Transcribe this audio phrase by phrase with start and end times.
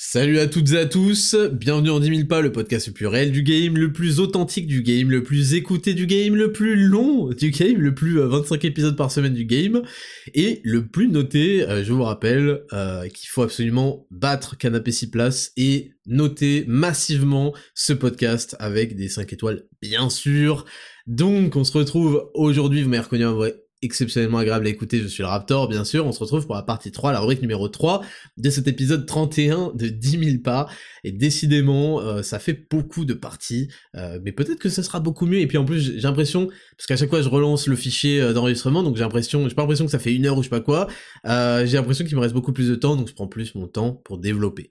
[0.00, 3.08] Salut à toutes et à tous, bienvenue en 10 000 pas, le podcast le plus
[3.08, 6.76] réel du game, le plus authentique du game, le plus écouté du game, le plus
[6.76, 9.82] long du game, le plus 25 euh, épisodes par semaine du game,
[10.34, 15.10] et le plus noté, euh, je vous rappelle euh, qu'il faut absolument battre Canapé 6
[15.10, 20.64] places et noter massivement ce podcast avec des 5 étoiles, bien sûr.
[21.08, 25.06] Donc on se retrouve aujourd'hui, vous m'avez reconnu en vrai, exceptionnellement agréable à écouter, je
[25.06, 27.68] suis le Raptor, bien sûr, on se retrouve pour la partie 3, la rubrique numéro
[27.68, 28.02] 3
[28.36, 30.68] de cet épisode 31 de 10 000 pas,
[31.04, 35.26] et décidément, euh, ça fait beaucoup de parties, euh, mais peut-être que ça sera beaucoup
[35.26, 38.20] mieux, et puis en plus, j'ai l'impression, parce qu'à chaque fois je relance le fichier
[38.20, 40.48] euh, d'enregistrement, donc j'ai l'impression, j'ai pas l'impression que ça fait une heure ou je
[40.48, 40.88] sais pas quoi,
[41.24, 43.92] j'ai l'impression qu'il me reste beaucoup plus de temps, donc je prends plus mon temps
[43.92, 44.70] pour développer.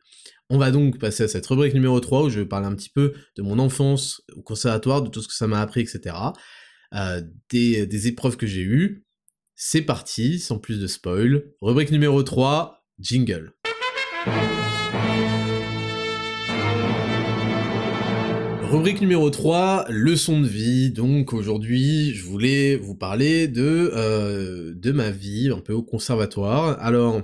[0.49, 2.89] On va donc passer à cette rubrique numéro 3 où je vais parler un petit
[2.89, 6.15] peu de mon enfance au conservatoire, de tout ce que ça m'a appris, etc.
[6.93, 9.05] Euh, des, épreuves que j'ai eues.
[9.55, 11.43] C'est parti, sans plus de spoil.
[11.61, 13.53] Rubrique numéro 3, jingle.
[18.61, 20.91] Rubrique numéro 3, leçon de vie.
[20.91, 26.77] Donc aujourd'hui, je voulais vous parler de, euh, de ma vie un peu au conservatoire.
[26.81, 27.21] Alors,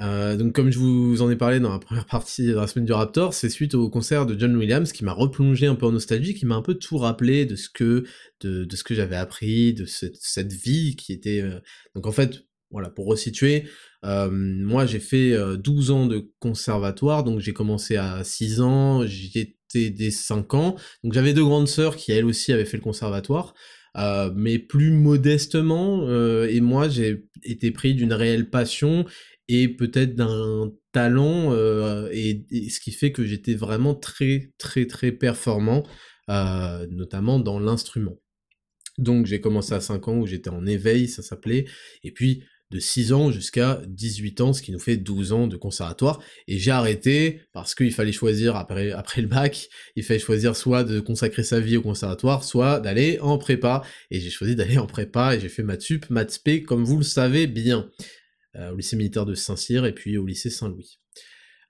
[0.00, 2.84] euh, donc comme je vous en ai parlé dans la première partie de la semaine
[2.84, 5.92] du Raptor, c'est suite au concert de John Williams qui m'a replongé un peu en
[5.92, 8.04] nostalgie, qui m'a un peu tout rappelé de ce que
[8.40, 11.40] de, ce que j'avais appris, de cette, vie qui était...
[11.40, 11.60] Euh,
[11.94, 13.68] donc en fait, voilà, pour resituer,
[14.04, 19.90] euh, moi j'ai fait 12 ans de conservatoire, donc j'ai commencé à 6 ans, j'étais
[19.90, 23.54] des 5 ans, donc j'avais deux grandes sœurs qui elles aussi avaient fait le conservatoire,
[24.34, 26.08] mais plus modestement,
[26.46, 29.06] et moi j'ai été pris d'une réelle passion
[29.48, 35.12] et peut-être d'un talent, euh, et, ce qui fait que j'étais vraiment très très très
[35.12, 35.84] performant,
[36.30, 38.18] euh, notamment dans l'instrument.
[38.98, 41.66] Donc j'ai commencé à 5 ans où j'étais en éveil, ça s'appelait,
[42.04, 45.56] et puis de 6 ans jusqu'à 18 ans, ce qui nous fait 12 ans de
[45.56, 50.84] conservatoire, et j'ai arrêté parce qu'il fallait choisir après, le bac, il fallait choisir soit
[50.84, 54.86] de consacrer sa vie au conservatoire, soit d'aller en prépa, et j'ai choisi d'aller en
[54.86, 57.90] prépa, et j'ai fait maths sup, maths p, comme vous le savez bien.
[58.56, 61.00] Euh, au lycée militaire de Saint-Cyr et puis au lycée Saint-Louis.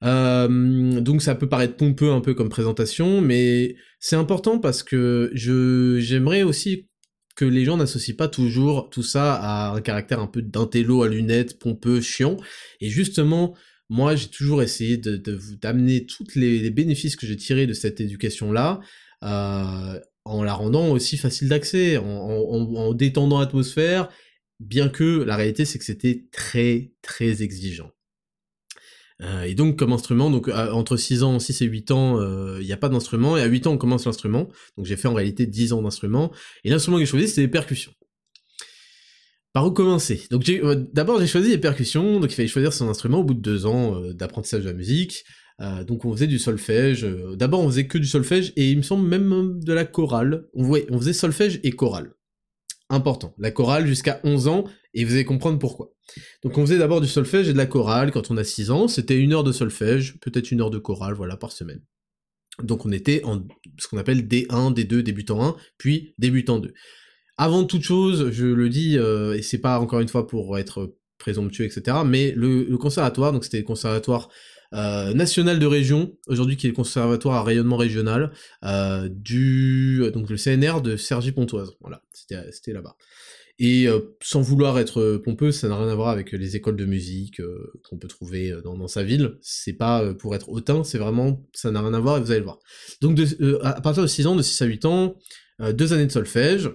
[0.03, 5.31] Euh, donc ça peut paraître pompeux un peu comme présentation, mais c'est important parce que
[5.33, 6.91] je j'aimerais aussi
[7.37, 11.09] que les gens n'associent pas toujours tout ça à un caractère un peu d'intello à
[11.09, 12.37] lunettes, pompeux, chiant.
[12.83, 13.57] Et justement,
[13.89, 15.17] moi j'ai toujours essayé de,
[15.63, 18.81] d'amener tous les, bénéfices que j'ai tirés de cette éducation-là,
[19.23, 24.11] euh, en la rendant aussi facile d'accès, en, en détendant l'atmosphère
[24.61, 27.91] bien que la réalité c'est que c'était très très exigeant.
[29.23, 32.73] Euh, et donc comme instrument, entre 6 ans, 6 et 8 ans, euh, il n'y
[32.73, 35.47] a pas d'instrument, et à 8 ans on commence l'instrument, donc j'ai fait en réalité
[35.47, 36.33] 10 ans d'instrument,
[36.65, 37.93] et l'instrument que j'ai choisi c'était les percussions.
[39.53, 40.27] Par où commencer?
[40.31, 43.35] Donc euh, d'abord j'ai choisi les percussions, donc il fallait choisir son instrument au bout
[43.35, 45.25] de 2 ans d'apprentissage de la musique,
[45.87, 49.07] donc on faisait du solfège, d'abord on faisait que du solfège, et il me semble
[49.07, 52.15] même de la chorale, on, on faisait solfège et chorale
[52.91, 53.35] important.
[53.39, 55.93] La chorale jusqu'à 11 ans, et vous allez comprendre pourquoi.
[56.43, 58.89] Donc on faisait d'abord du solfège et de la chorale quand on a 6 ans,
[58.89, 61.81] c'était une heure de solfège, peut-être une heure de chorale, voilà, par semaine.
[62.63, 63.43] Donc on était en
[63.79, 66.73] ce qu'on appelle D1, D2, débutant 1, puis débutant 2.
[67.37, 70.97] Avant toute chose, je le dis, euh, et c'est pas encore une fois pour être
[71.19, 74.29] présomptueux, etc., mais le, le conservatoire, donc c'était le conservatoire
[74.75, 78.33] euh, national de région, aujourd'hui qui est le conservatoire à rayonnement régional,
[78.65, 81.77] euh, du donc le CNR de Sergi Pontoise.
[81.81, 82.97] Voilà, c'était là-bas.
[83.61, 86.87] Et euh, sans vouloir être pompeux, ça n'a rien à voir avec les écoles de
[86.87, 87.41] musique
[87.89, 89.39] qu'on peut trouver dans, sa ville.
[89.43, 92.41] C'est pas pour être hautain, c'est vraiment, ça n'a rien à voir et vous allez
[92.41, 92.59] le voir.
[93.01, 93.21] Donc
[93.63, 95.17] à partir de 6 ans, de 6 à 8 ans,
[95.73, 96.71] deux années de solfège,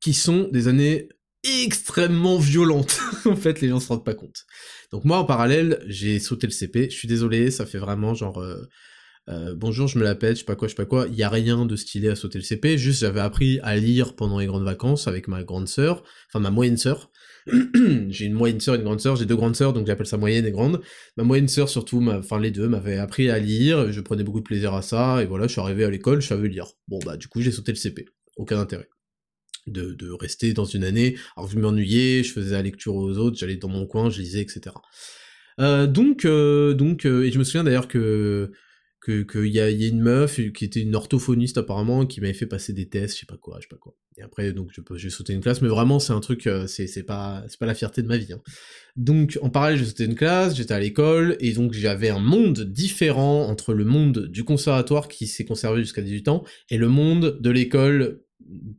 [0.00, 1.08] qui sont des années
[1.64, 3.00] extrêmement violentes.
[3.24, 4.44] en fait, les gens se rendent pas compte.
[4.92, 6.90] Donc moi, en parallèle, j'ai sauté le CP.
[6.90, 8.40] Je suis désolé, ça fait vraiment genre...
[8.40, 8.68] Euh,
[9.30, 11.06] euh, bonjour, je me la pète, je sais pas quoi, je sais pas quoi.
[11.08, 12.76] Il y a rien de stylé à sauter le CP.
[12.76, 16.50] Juste, j'avais appris à lire pendant les grandes vacances avec ma grande sœur, enfin ma
[16.50, 17.10] moyenne sœur.
[18.08, 20.46] j'ai une moyenne sœur une grande sœur, j'ai deux grandes sœurs, donc j'appelle ça moyenne
[20.46, 20.80] et grande.
[21.16, 24.44] Ma moyenne sœur, surtout, enfin les deux, m'avaient appris à lire, je prenais beaucoup de
[24.44, 26.68] plaisir à ça, et voilà, je suis arrivé à l'école, je savais lire.
[26.88, 28.06] Bon bah du coup, j'ai sauté le CP.
[28.36, 28.88] Aucun intérêt
[29.66, 31.16] de, rester dans une année.
[31.36, 34.40] Alors je m'ennuyais, je faisais la lecture aux autres, j'allais dans mon coin, je lisais,
[34.40, 34.74] etc.
[35.60, 38.52] Euh, donc, euh, donc, euh, et je me souviens d'ailleurs que
[39.04, 42.72] qu'il y, a, y une meuf qui était une orthophoniste apparemment qui m'avait fait passer
[42.72, 43.94] des tests, je sais pas quoi, je sais pas quoi.
[44.16, 47.02] Et après donc je j'ai sauté une classe, mais vraiment c'est un truc, c'est c'est
[47.02, 48.32] pas c'est pas la fierté de ma vie.
[48.32, 48.40] Hein.
[48.96, 52.60] Donc en parallèle j'ai sauté une classe, j'étais à l'école et donc j'avais un monde
[52.60, 57.38] différent entre le monde du conservatoire qui s'est conservé jusqu'à 18 ans et le monde
[57.42, 58.23] de l'école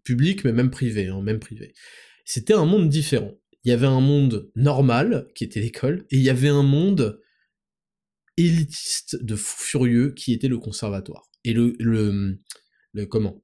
[0.03, 1.73] public, mais même privé, hein, même privé.
[2.25, 3.33] C'était un monde différent.
[3.63, 7.19] Il y avait un monde normal, qui était l'école, et il y avait un monde
[8.37, 11.29] élitiste de fou furieux qui était le conservatoire.
[11.43, 12.39] Et le, le,
[12.93, 13.43] le comment?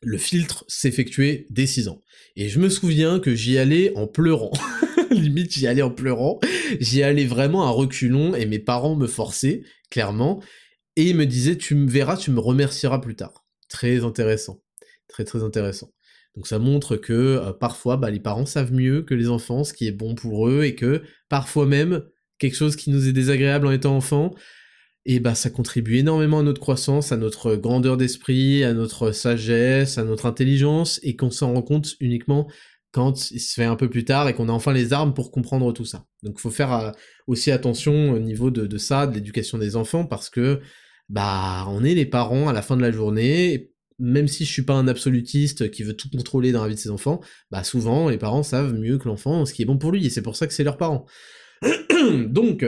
[0.00, 2.02] Le filtre s'effectuait dès 6 ans.
[2.36, 4.52] Et je me souviens que j'y allais en pleurant.
[5.10, 6.38] Limite, j'y allais en pleurant.
[6.78, 10.42] J'y allais vraiment à reculons et mes parents me forçaient, clairement.
[10.94, 13.44] Et ils me disaient, tu me verras, tu me remercieras plus tard.
[13.68, 14.62] Très intéressant.
[15.08, 15.90] Très très intéressant.
[16.36, 19.72] Donc ça montre que euh, parfois bah, les parents savent mieux que les enfants ce
[19.72, 22.04] qui est bon pour eux et que parfois même
[22.38, 24.34] quelque chose qui nous est désagréable en étant enfant,
[25.04, 29.98] et bah ça contribue énormément à notre croissance, à notre grandeur d'esprit, à notre sagesse,
[29.98, 32.46] à notre intelligence et qu'on s'en rend compte uniquement
[32.92, 35.30] quand il se fait un peu plus tard et qu'on a enfin les armes pour
[35.30, 36.04] comprendre tout ça.
[36.22, 36.90] Donc faut faire euh,
[37.26, 40.60] aussi attention au niveau de, de ça, de l'éducation des enfants, parce que
[41.08, 44.62] bah on est les parents à la fin de la journée, même si je suis
[44.62, 48.08] pas un absolutiste qui veut tout contrôler dans la vie de ses enfants, bah souvent
[48.08, 50.36] les parents savent mieux que l'enfant ce qui est bon pour lui, et c'est pour
[50.36, 51.06] ça que c'est leurs parents.
[52.26, 52.64] Donc,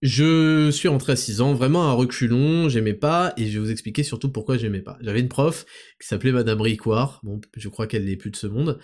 [0.00, 3.70] je suis rentré à 6 ans, vraiment à reculons, j'aimais pas, et je vais vous
[3.70, 4.96] expliquer surtout pourquoi j'aimais pas.
[5.00, 5.66] J'avais une prof
[6.00, 8.78] qui s'appelait Madame Ricoire, bon, je crois qu'elle n'est plus de ce monde,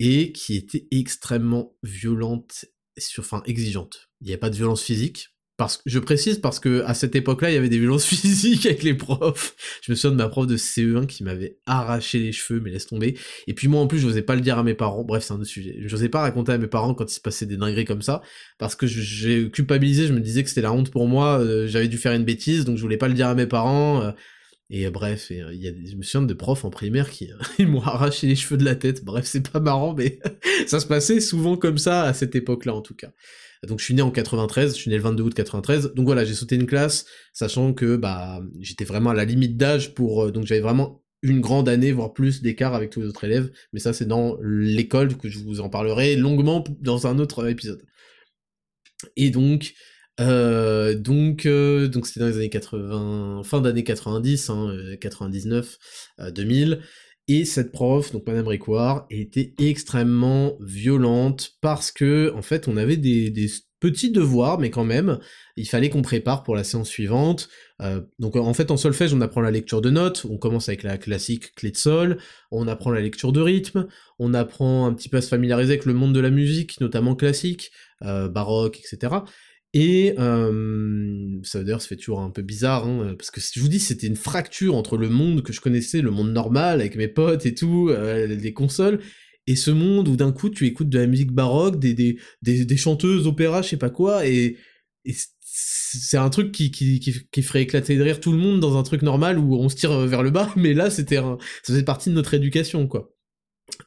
[0.00, 2.64] et qui était extrêmement violente,
[3.18, 4.10] enfin exigeante.
[4.20, 5.31] Il n'y a pas de violence physique,
[5.86, 8.94] je précise parce que à cette époque-là, il y avait des violences physiques avec les
[8.94, 9.54] profs.
[9.82, 12.86] Je me souviens de ma prof de CE1 qui m'avait arraché les cheveux, mais laisse
[12.86, 13.16] tomber.
[13.46, 15.04] Et puis moi, en plus, je n'osais pas le dire à mes parents.
[15.04, 15.76] Bref, c'est un autre sujet.
[15.80, 18.22] Je n'osais pas raconter à mes parents quand il se passait des dingueries comme ça,
[18.58, 20.06] parce que j'ai culpabilisé.
[20.06, 21.38] Je me disais que c'était la honte pour moi.
[21.40, 24.02] Euh, j'avais dû faire une bêtise, donc je voulais pas le dire à mes parents.
[24.02, 24.12] Euh,
[24.74, 27.30] et bref, il y a je me souviens de profs en primaire qui
[27.60, 29.04] m'ont arraché les cheveux de la tête.
[29.04, 30.18] Bref, c'est pas marrant, mais
[30.66, 33.12] ça se passait souvent comme ça à cette époque-là, en tout cas.
[33.66, 35.92] Donc je suis né en 93, je suis né le 22 août 93.
[35.94, 39.94] Donc voilà, j'ai sauté une classe, sachant que bah j'étais vraiment à la limite d'âge
[39.94, 43.24] pour euh, donc j'avais vraiment une grande année, voire plus d'écart avec tous les autres
[43.24, 43.52] élèves.
[43.72, 47.82] Mais ça c'est dans l'école que je vous en parlerai longuement dans un autre épisode.
[49.16, 49.74] Et donc
[50.20, 55.78] euh, donc euh, donc c'était dans les années 80, fin d'année 90, hein, 99,
[56.34, 56.80] 2000.
[57.28, 62.96] Et cette prof, donc Madame Ricoire, était extrêmement violente parce que, en fait, on avait
[62.96, 63.32] des,
[63.82, 65.18] petits devoirs, mais quand même,
[65.56, 67.48] il fallait qu'on prépare pour la séance suivante.
[67.80, 70.84] Euh, donc en fait, en solfège, on apprend la lecture de notes, on commence avec
[70.84, 72.18] la classique clé de sol,
[72.52, 73.88] on apprend la lecture de rythme,
[74.20, 77.16] on apprend un petit peu à se familiariser avec le monde de la musique, notamment
[77.16, 77.72] classique,
[78.02, 79.16] euh, baroque, etc.
[79.74, 83.68] Et euh, ça d'ailleurs ça fait toujours un peu bizarre, hein, parce que je vous
[83.68, 87.08] dis c'était une fracture entre le monde que je connaissais, le monde normal avec mes
[87.08, 89.00] potes et tout, euh, les consoles,
[89.46, 92.76] et ce monde où d'un coup tu écoutes de la musique baroque, des, des, des,
[92.76, 94.58] chanteuses opéra, je sais pas quoi, et,
[95.54, 98.82] c'est un truc qui, qui, qui, ferait éclater de rire tout le monde dans un
[98.82, 102.10] truc normal où on se tire vers le bas, mais là c'était ça faisait partie
[102.10, 103.10] de notre éducation quoi.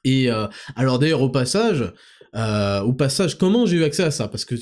[0.04, 1.94] Et euh, alors d'ailleurs au passage,
[2.36, 4.28] euh, au passage, comment j'ai eu accès à ça?
[4.28, 4.56] Parce que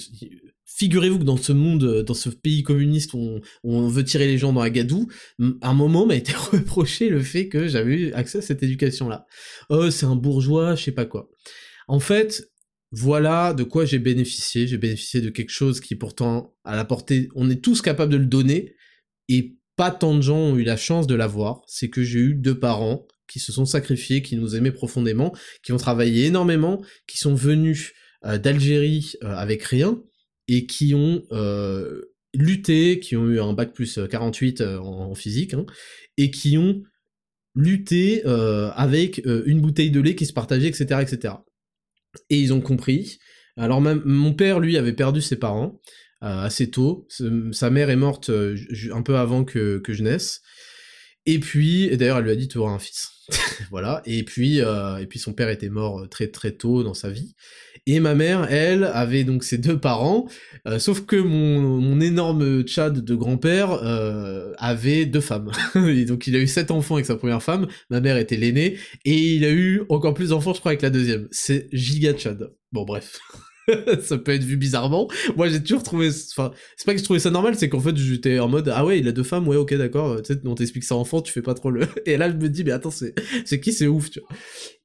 [0.66, 4.38] figurez-vous que dans ce monde, euh, dans ce pays communiste où on, veut tirer les
[4.38, 5.08] gens dans la gadoue,
[5.62, 9.26] un moment m'a été reproché le fait que j'avais eu accès à cette éducation-là.
[9.70, 11.30] Oh, c'est un bourgeois, je sais pas quoi.
[11.88, 12.50] En fait,
[12.92, 14.68] voilà de quoi j'ai bénéficié.
[14.68, 18.18] J'ai bénéficié de quelque chose qui pourtant, à la portée, on est tous capables de
[18.18, 18.76] le donner,
[19.30, 21.62] et pas tant de gens ont eu la chance de l'avoir.
[21.68, 25.34] C'est que j'ai eu deux parents qui se sont sacrifiés, qui nous aimaient profondément,
[25.64, 27.94] qui ont travaillé énormément, qui sont venus
[28.26, 30.00] euh, d'Algérie euh, avec rien,
[30.48, 32.02] et qui ont euh,
[32.34, 35.66] lutté, qui ont eu un bac plus 48 euh, euh, en, physique, hein,
[36.18, 36.82] et qui ont
[37.56, 41.36] lutté avec une bouteille de lait qui se partageait, etc., etc.
[42.32, 43.20] Et ils ont compris.
[43.58, 45.80] Alors même, mon père, lui, avait perdu ses parents
[46.20, 47.08] assez tôt.
[47.52, 50.42] Sa mère est morte un peu avant que je naisse.
[51.26, 53.12] Et puis, et d'ailleurs, elle lui a dit tu auras un fils.
[53.72, 54.02] voilà.
[54.06, 57.36] Et puis, euh, et puis son père était mort très très tôt dans sa vie.
[57.86, 60.28] Et ma mère, elle, avait donc ses deux parents.
[60.68, 65.52] Euh, sauf que mon, mon énorme Tchad de grand-père euh, avait deux femmes.
[65.76, 67.68] et donc il a eu sept enfants avec sa première femme.
[67.90, 68.78] Ma mère était l'aînée.
[69.06, 71.28] Et il a eu encore plus d'enfants, je crois, avec la deuxième.
[71.32, 72.52] C'est giga Tchad.
[72.72, 73.20] Bon, bref.
[74.02, 75.08] ça peut être vu bizarrement.
[75.36, 77.96] Moi, j'ai toujours trouvé, enfin, c'est pas que je trouvais ça normal, c'est qu'en fait,
[77.96, 80.56] j'étais en mode, ah ouais, il a deux femmes, ouais, ok, d'accord, tu sais, on
[80.56, 82.92] t'explique ça enfant, tu fais pas trop le, et là, je me dis, mais attends,
[82.92, 83.16] c'est,
[83.46, 84.30] c'est qui, c'est ouf, tu vois.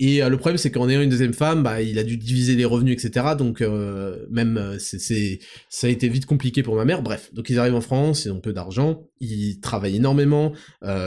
[0.00, 2.54] Et euh, le problème, c'est qu'en ayant une deuxième femme, bah, il a dû diviser
[2.54, 6.76] les revenus, etc., donc, euh, même, euh, c'est, c'est, ça a été vite compliqué pour
[6.76, 7.30] ma mère, bref.
[7.32, 10.52] Donc, ils arrivent en France, ils ont peu d'argent, ils travaillent énormément,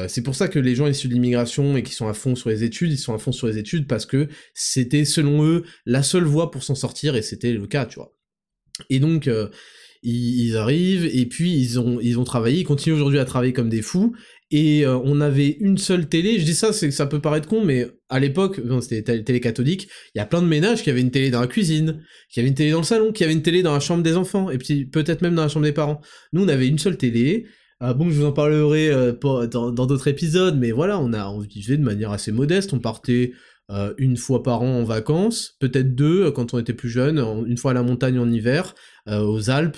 [0.08, 2.50] c'est pour ça que les gens issus de l'immigration et qui sont à fond sur
[2.50, 6.04] les études, ils sont à fond sur les études parce que c'était, selon eux, la
[6.04, 8.14] seule voie pour s'en sortir et c'était le cas, tu vois.
[8.90, 9.50] Et donc, euh,
[10.04, 13.70] ils, arrivent, et puis ils ont, ils ont travaillé, ils continuent aujourd'hui à travailler comme
[13.70, 14.14] des fous,
[14.50, 17.64] et euh, on avait une seule télé, je dis ça, c'est ça peut paraître con,
[17.64, 21.12] mais à l'époque, c'était télé catholique, il y a plein de ménages qui avaient une
[21.12, 23.62] télé dans la cuisine, qui avaient une télé dans le salon, qui avaient une télé
[23.62, 26.02] dans la chambre des enfants, et puis peut-être même dans la chambre des parents.
[26.34, 27.46] Nous, on avait une seule télé,
[27.80, 31.40] ah bon, je vous en parlerai euh, dans d'autres épisodes, mais voilà, on a on
[31.40, 33.32] vivait de manière assez modeste, on partait
[33.72, 37.20] euh, une fois par an en vacances, peut-être deux euh, quand on était plus jeune,
[37.48, 38.76] une fois à la montagne en hiver,
[39.08, 39.78] euh, aux Alpes,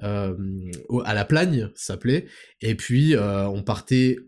[0.00, 2.26] à la Plagne, ça s'appelait,
[2.60, 4.18] et puis on partait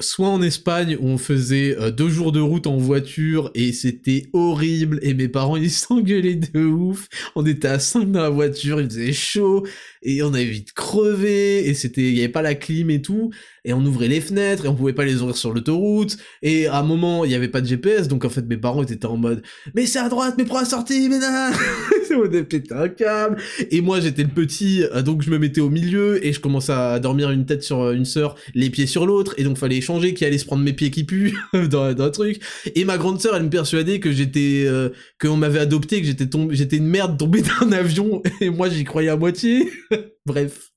[0.00, 4.98] soit en Espagne où on faisait deux jours de route en voiture et c'était horrible
[5.02, 7.06] et mes parents ils s'engueulaient de ouf.
[7.36, 9.66] On était à 5 dans la voiture, il faisait chaud
[10.02, 13.30] et on avait vite crevé et c'était il y avait pas la clim et tout
[13.64, 16.78] et on ouvrait les fenêtres et on pouvait pas les ouvrir sur l'autoroute et à
[16.78, 19.16] un moment il y avait pas de GPS donc en fait mes parents étaient en
[19.16, 19.42] mode
[19.74, 23.36] mais c'est à droite mais prends la sortie mais non pété un câble
[23.70, 26.98] et moi j'étais le petit donc je me mettais au milieu et je commençais à
[26.98, 29.80] dormir une tête sur une sœur les pieds sur l'autre et donc fallait
[30.14, 32.40] qui allait se prendre mes pieds qui puent dans, dans un truc.
[32.74, 34.90] Et ma grande sœur, elle me persuadait que j'étais, euh,
[35.20, 38.22] qu'on m'avait adopté, que j'étais tombé, j'étais une merde tombée d'un avion.
[38.40, 39.70] Et moi, j'y croyais à moitié.
[40.26, 40.70] Bref.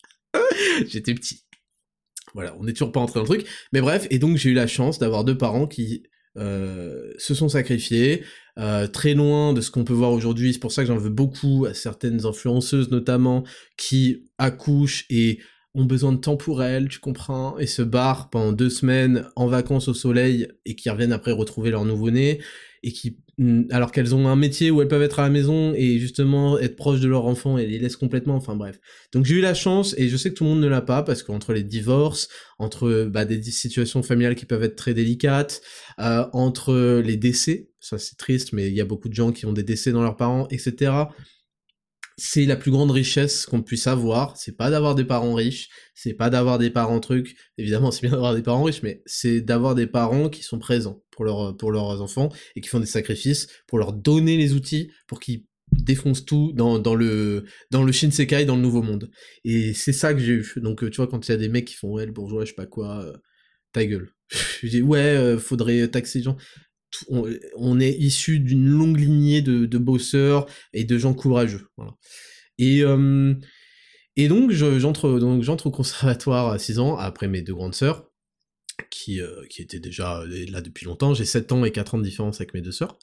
[0.87, 1.43] j'étais petit.
[2.33, 3.47] Voilà, on n'est toujours pas entré dans le truc.
[3.73, 6.03] Mais bref, et donc j'ai eu la chance d'avoir deux parents qui
[6.35, 8.23] euh, se sont sacrifiés,
[8.57, 10.53] euh, très loin de ce qu'on peut voir aujourd'hui.
[10.53, 13.43] C'est pour ça que j'en veux beaucoup à certaines influenceuses notamment
[13.77, 15.39] qui accouchent et
[15.75, 19.47] ont besoin de temps pour elles, tu comprends, et se barrent pendant deux semaines en
[19.47, 22.41] vacances au soleil et qui reviennent après retrouver leur nouveau-né,
[22.83, 25.73] et qui, mm, alors qu'elles ont un métier où elles peuvent être à la maison
[25.75, 28.79] et justement être proches de leur enfant et les laissent complètement, enfin bref.
[29.13, 31.01] Donc j'ai eu la chance, et je sais que tout le monde ne l'a pas,
[31.03, 32.27] parce qu'entre les divorces,
[32.59, 35.61] entre bah, des situations familiales qui peuvent être très délicates,
[35.99, 39.45] euh, entre les décès, ça c'est triste, mais il y a beaucoup de gens qui
[39.45, 41.05] ont des décès dans leurs parents, etc
[42.17, 44.37] c'est la plus grande richesse qu'on puisse avoir.
[44.37, 47.35] C'est pas d'avoir des parents riches, c'est pas d'avoir des parents trucs.
[47.57, 51.02] Évidemment, c'est bien d'avoir des parents riches, mais c'est d'avoir des parents qui sont présents
[51.15, 55.19] pour, pour leurs enfants et qui font des sacrifices pour leur donner les outils pour
[55.19, 59.09] qu'ils défoncent tout dans, dans le dans le Shinsekai, dans le nouveau monde.
[59.43, 60.53] Et c'est ça que j'ai eu.
[60.57, 62.49] Donc tu vois, quand il y a des mecs qui font ouais le bourgeois, je
[62.49, 63.17] sais pas quoi, euh,
[63.71, 64.09] ta gueule.
[64.61, 66.37] je dis ouais, euh, faudrait taxer les gens
[67.07, 71.67] on, est issu d'une longue lignée de, bosseurs et de gens courageux.
[72.57, 73.33] Et, euh,
[74.15, 78.09] et donc j'entre donc j'entre au conservatoire à 6 ans après mes deux grandes sœurs
[79.03, 81.13] qui, euh, qui étaient déjà là depuis longtemps.
[81.13, 82.97] J'ai 7 ans et 4 ans de différence avec mes deux sœurs.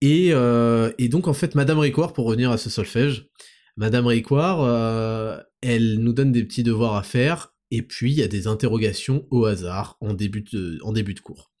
[0.00, 3.28] Et, euh, donc en fait Madame Ricoire, pour revenir à ce solfège,
[3.76, 8.28] Madame Ricoire, elle nous donne des petits devoirs à faire et puis il y a
[8.28, 11.52] des interrogations au hasard en début de, en début de cours.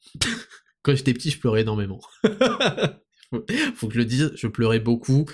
[0.82, 2.00] Quand j'étais petit, je pleurais énormément.
[3.74, 5.26] Faut que je le dise, je pleurais beaucoup.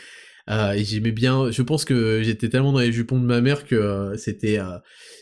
[0.50, 1.50] Euh, et j'aimais bien.
[1.50, 4.78] Je pense que j'étais tellement dans les jupons de ma mère que euh, c'était, euh,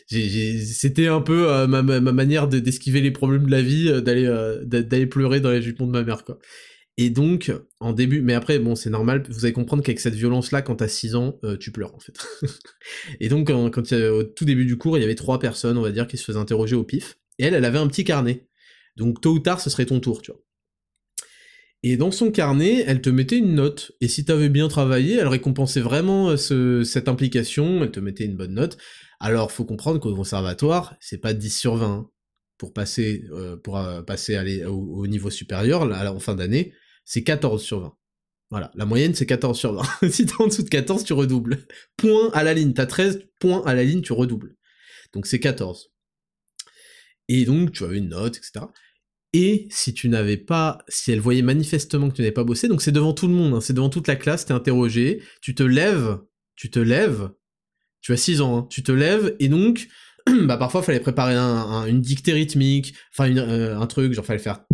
[0.07, 5.51] c'était un peu ma, ma, manière d'esquiver les problèmes de la vie, d'aller, pleurer dans
[5.51, 6.39] les jupons de ma mère, quoi.
[6.97, 10.61] Et donc, en début, mais après, bon, c'est normal, vous allez comprendre qu'avec cette violence-là,
[10.61, 12.13] quand t'as 6 ans, tu pleures, en fait.
[13.21, 15.81] et donc, quand, quand au tout début du cours, il y avait trois personnes, on
[15.81, 17.17] va dire, qui se faisaient interroger au pif.
[17.39, 18.45] Et elle, elle avait un petit carnet.
[18.97, 20.41] Donc tôt ou tard, ce serait ton tour, tu vois.
[21.83, 23.91] Et dans son carnet, elle te mettait une note.
[24.01, 28.37] Et si t'avais bien travaillé, elle récompensait vraiment euh, cette implication, elle te mettait une
[28.37, 28.77] bonne note.
[29.19, 31.87] Alors, faut comprendre qu'au conservatoire, c'est pas 10 sur 20.
[31.87, 32.09] Hein.
[32.57, 36.73] Pour passer, euh, euh, au, niveau supérieur, en fin d'année,
[37.05, 37.97] c'est 14 sur 20.
[38.51, 40.09] Voilà, la moyenne c'est 14 sur 20.
[40.11, 41.65] si t'es en dessous de 14, tu redoubles.
[41.97, 44.55] Point à la ligne, t'as 13 points à la ligne, tu redoubles.
[45.13, 45.91] Donc c'est 14.
[47.27, 48.65] Et donc, tu avais une note, etc.
[49.33, 52.81] Et si tu n'avais pas, si elle voyait manifestement que tu n'avais pas bossé, donc
[52.81, 55.63] c'est devant tout le monde, hein, c'est devant toute la classe, t'es interrogé, tu te
[55.63, 56.19] lèves,
[56.55, 57.29] tu te lèves,
[58.01, 59.87] tu as 6 ans, hein, tu te lèves, et donc,
[60.43, 64.65] bah parfois, fallait préparer une dictée rythmique, enfin euh, un truc, genre fallait faire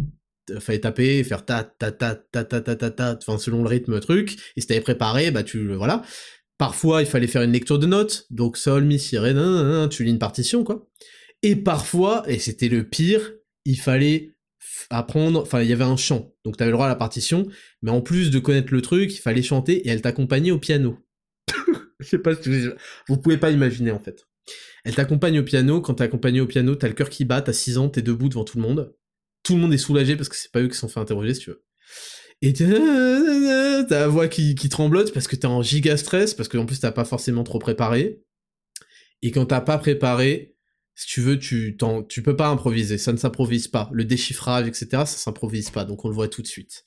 [0.59, 3.99] fallait taper, faire ta ta ta ta ta ta ta ta, enfin selon le rythme
[3.99, 6.03] truc, et si t'avais préparé, bah tu voilà.
[6.57, 9.35] Parfois, il fallait faire une lecture de notes, donc sol, mi, si, ré,
[9.91, 10.87] tu lis une partition, quoi.
[11.43, 13.31] Et parfois, et c'était le pire,
[13.63, 14.36] il fallait
[14.89, 17.47] apprendre, enfin il y avait un chant, donc t'avais le droit à la partition,
[17.81, 20.99] mais en plus de connaître le truc, il fallait chanter et elle t'accompagnait au piano.
[21.99, 22.71] Je sais pas si vous...
[23.07, 24.27] vous pouvez pas imaginer en fait.
[24.85, 27.53] Elle t'accompagne au piano, quand t'es accompagné au piano, t'as le cœur qui bat, t'as
[27.53, 28.95] 6 ans, t'es debout devant tout le monde.
[29.43, 31.41] Tout le monde est soulagé parce que c'est pas eux qui sont fait interroger si
[31.41, 31.63] tu veux.
[32.41, 36.57] Et t'as la voix qui, qui tremblote parce que t'es en giga stress, parce que
[36.57, 38.21] en plus t'as pas forcément trop préparé.
[39.21, 40.55] Et quand t'as pas préparé,
[40.97, 41.77] si tu veux, tu,
[42.09, 43.87] tu peux pas improviser, ça ne s'improvise pas.
[43.93, 46.83] Le déchiffrage, etc., ça s'improvise pas, donc on le voit tout de suite.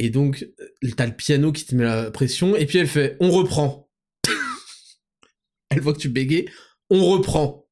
[0.00, 3.16] Et donc, euh, t'as le piano qui te met la pression, et puis elle fait
[3.20, 3.88] «on reprend».
[5.70, 6.48] elle voit que tu bégayes,
[6.90, 7.68] on reprend.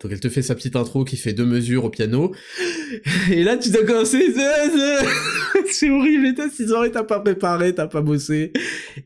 [0.00, 2.34] Donc elle te fait sa petite intro qui fait deux mesures au piano.
[3.30, 4.34] Et là, tu dois commencer.
[5.70, 8.52] C'est horrible, et t'as 6 ans et t'as pas préparé, t'as pas bossé.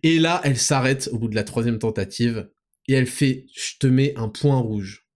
[0.03, 2.49] Et là, elle s'arrête au bout de la troisième tentative.
[2.89, 5.07] Et elle fait, je te mets un point rouge.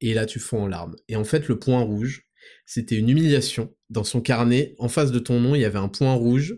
[0.00, 0.96] Et là, tu fonds en larmes.
[1.08, 2.26] Et en fait, le point rouge,
[2.66, 3.74] c'était une humiliation.
[3.90, 6.56] Dans son carnet, en face de ton nom, il y avait un point rouge.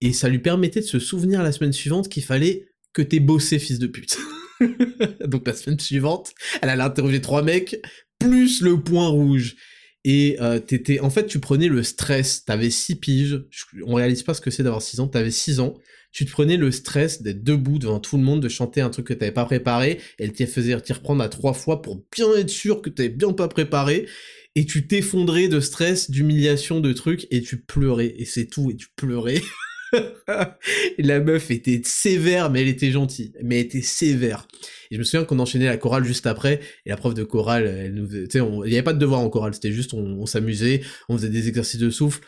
[0.00, 3.58] Et ça lui permettait de se souvenir la semaine suivante qu'il fallait que t'aies bossé,
[3.58, 4.18] fils de pute.
[5.26, 6.32] Donc la semaine suivante,
[6.62, 7.76] elle allait interroger trois mecs,
[8.18, 9.56] plus le point rouge.
[10.04, 12.44] Et euh, t'étais, en fait, tu prenais le stress.
[12.44, 13.42] T'avais six piges.
[13.84, 15.08] On réalise pas ce que c'est d'avoir six ans.
[15.08, 15.74] T'avais six ans.
[16.12, 19.06] Tu te prenais le stress d'être debout devant tout le monde, de chanter un truc
[19.06, 20.00] que t'avais pas préparé.
[20.18, 23.32] Elle t'y faisait t'y reprendre à trois fois pour bien être sûr que t'avais bien
[23.32, 24.08] pas préparé.
[24.56, 28.14] Et tu t'effondrais de stress, d'humiliation, de trucs, et tu pleurais.
[28.18, 28.70] Et c'est tout.
[28.70, 29.42] Et tu pleurais.
[30.98, 33.32] la meuf était sévère, mais elle était gentille.
[33.42, 34.46] Mais elle était sévère.
[34.90, 37.66] Et je me souviens qu'on enchaînait la chorale juste après, et la prof de chorale,
[37.66, 40.26] elle nous, tu sais, il n'y avait pas de devoir en chorale, c'était juste, on,
[40.26, 42.20] s'amusait, on faisait des exercices de souffle.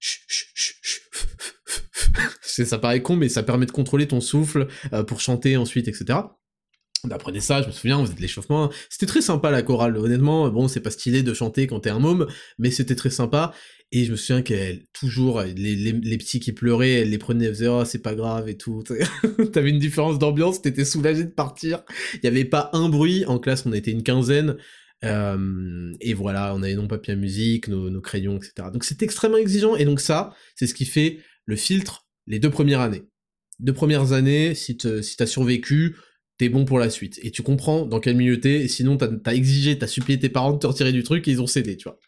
[2.42, 6.20] ça paraît con, mais ça permet de contrôler ton souffle euh, pour chanter ensuite, etc.
[7.10, 8.70] Apprenait ça, je me souviens, on faisait de l'échauffement.
[8.90, 10.48] C'était très sympa la chorale, honnêtement.
[10.50, 12.26] Bon, c'est pas stylé de chanter quand t'es un môme,
[12.58, 13.52] mais c'était très sympa.
[13.90, 17.54] Et je me souviens qu'elle, toujours, les, les, petits qui pleuraient, elle les prenait, elle
[17.54, 18.82] faisait, oh, c'est pas grave et tout.
[19.52, 21.84] T'avais une différence d'ambiance, t'étais soulagé de partir.
[22.14, 23.24] Il y avait pas un bruit.
[23.26, 24.56] En classe, on était une quinzaine.
[25.04, 28.68] Euh, et voilà, on avait nos papiers à musique, nos, crayons, etc.
[28.72, 29.74] Donc c'était extrêmement exigeant.
[29.76, 33.04] Et donc ça, c'est ce qui fait le filtre les deux premières années.
[33.58, 35.96] Deux premières années, si t'as survécu,
[36.38, 37.18] t'es bon pour la suite.
[37.22, 40.52] Et tu comprends dans quel milieu t'es, sinon t'as as exigé, t'as supplié tes parents
[40.52, 41.98] de te retirer du truc et ils ont cédé, tu vois.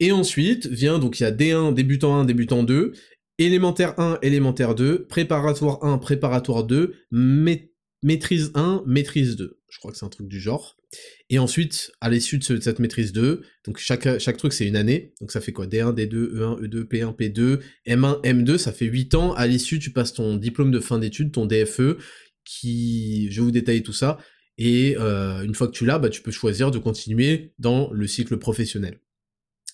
[0.00, 2.92] Et ensuite vient, donc il y a D1, débutant 1, débutant 2,
[3.38, 6.94] élémentaire 1, élémentaire 2, préparatoire 1, préparatoire 2,
[8.02, 9.58] maîtrise 1, maîtrise 2.
[9.68, 10.76] Je crois que c'est un truc du genre.
[11.30, 15.14] Et ensuite, à l'issue de, cette maîtrise 2, donc chaque, chaque truc c'est une année,
[15.20, 15.66] donc ça fait quoi?
[15.66, 19.32] D1, D2, E1, E2, P1, P2, M1, M2, ça fait 8 ans.
[19.32, 21.96] À l'issue, tu passes ton diplôme de fin d'études, ton DFE,
[22.44, 24.18] qui, je vais vous détailler tout ça,
[24.58, 28.06] et euh, une fois que tu l'as, bah, tu peux choisir de continuer dans le
[28.06, 29.00] cycle professionnel.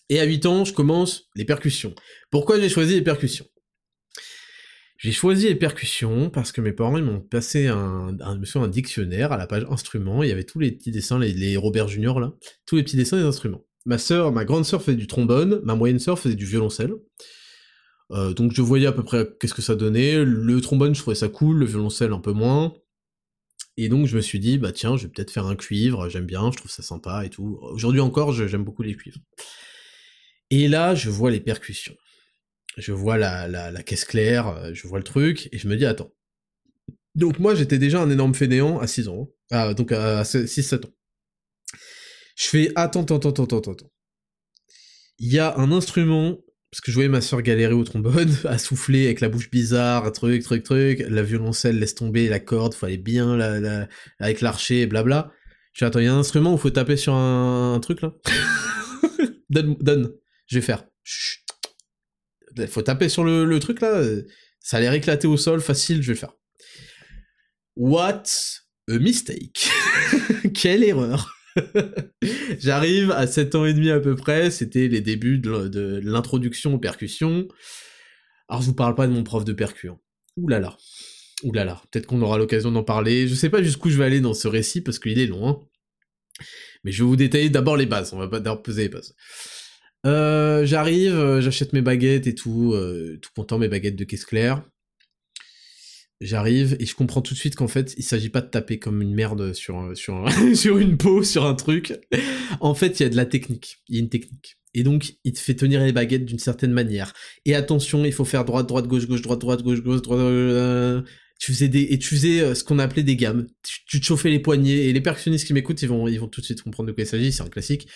[0.09, 1.95] Et à 8 ans, je commence les percussions.
[2.31, 3.47] Pourquoi j'ai choisi les percussions?
[4.99, 9.37] J'ai choisi les percussions parce que mes parents m'ont passé un, un, un dictionnaire à
[9.37, 12.33] la page instruments, il y avait tous les petits dessins, les, Robert Junior là,
[12.67, 13.65] tous les petits dessins des instruments.
[13.87, 16.95] Ma sœur, ma grande sœur faisait du trombone, ma moyenne sœur faisait du violoncelle.
[18.11, 20.25] Euh, donc je voyais à peu près qu'est-ce que ça donnait.
[20.25, 22.75] Le trombone, je trouvais ça cool, le violoncelle un peu moins.
[23.77, 26.27] Et donc je me suis dit, bah tiens, je vais peut-être faire un cuivre, j'aime
[26.27, 27.59] bien, je trouve ça sympa et tout.
[27.63, 29.21] Aujourd'hui encore, j'aime beaucoup les cuivres.
[30.51, 31.97] Et là, je vois les percussions.
[32.77, 35.85] Je vois la, la, caisse claire, euh, je vois le truc, et je me dis,
[35.85, 36.13] attends.
[37.15, 39.29] Donc moi, j'étais déjà un énorme fainéant à 6 ans.
[39.29, 39.35] Hein.
[39.51, 40.91] Ah, donc à 6-7 ans.
[42.37, 43.93] Je fais, attends, attends, attends, attends, attends.
[45.19, 46.39] Il y a un instrument,
[46.71, 50.11] parce que je voyais ma soeur galérer au trombone, à souffler avec la bouche bizarre,
[50.13, 55.33] truc, truc, truc, la violoncelle laisse tomber la corde, fallait bien la, avec l'archer, blabla.
[55.73, 58.13] Je fais, attends, il y a un instrument où faut taper sur un, truc là
[59.51, 60.13] Donne, donne
[60.47, 60.85] je vais faire.
[62.57, 64.03] Il faut taper sur le, truc là.
[64.61, 66.35] Ça a l'air éclaté au sol, facile, je vais le faire.
[67.77, 68.25] What
[68.91, 69.71] a mistake.
[70.55, 71.38] Quelle erreur.
[72.59, 76.79] J'arrive à 7 ans et demi à peu près, c'était les débuts de, l'introduction aux
[76.79, 77.49] percussions.
[78.49, 79.89] Alors je vous parle pas de mon prof de percu.
[79.89, 79.99] Hein.
[81.91, 83.29] Peut-être qu'on aura l'occasion d'en parler.
[83.29, 85.49] Je sais pas jusqu'où je vais aller dans ce récit parce qu'il est long.
[85.49, 85.61] Hein.
[86.85, 88.13] Mais je vais vous détailler d'abord les bases.
[88.13, 89.15] On va pas d'abord poser les bases.
[90.07, 94.25] Euh, j'arrive, euh, j'achète mes baguettes et tout, euh, tout content, mes baguettes de caisse
[94.25, 94.63] claire.
[96.21, 99.03] J'arrive et je comprends tout de suite qu'en fait, il s'agit pas de taper comme
[99.03, 101.95] une merde sur, sur, sur une peau, sur un truc.
[102.61, 103.79] En fait, il y a de la technique.
[103.89, 104.57] Il y a une technique.
[104.75, 107.13] Et donc, il te fait tenir les baguettes d'une certaine manière.
[107.45, 111.05] Et attention, il faut faire droite, droite, gauche, gauche, droite, droite, gauche, gauche, droite.
[111.39, 113.47] tu faisais des et tu faisais ce qu'on appelait des gammes.
[113.87, 116.41] Tu, te chauffais les poignets et les percussionnistes qui m'écoutent, ils vont ils vont tout
[116.41, 117.33] de suite comprendre de quoi il s'agit.
[117.33, 117.89] C'est un classique.